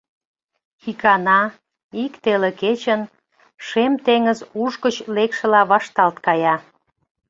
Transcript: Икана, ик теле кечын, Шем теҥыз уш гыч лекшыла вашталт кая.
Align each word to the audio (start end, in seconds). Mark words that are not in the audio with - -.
Икана, 0.89 1.41
ик 2.03 2.13
теле 2.23 2.51
кечын, 2.61 3.01
Шем 3.65 3.93
теҥыз 4.05 4.39
уш 4.61 4.73
гыч 4.83 4.95
лекшыла 5.15 5.61
вашталт 5.71 6.17
кая. 6.25 6.55